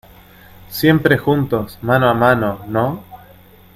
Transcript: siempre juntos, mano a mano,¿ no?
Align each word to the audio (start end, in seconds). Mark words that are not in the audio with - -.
siempre 0.71 1.15
juntos, 1.19 1.77
mano 1.83 2.09
a 2.09 2.15
mano,¿ 2.15 2.61
no? 2.67 3.03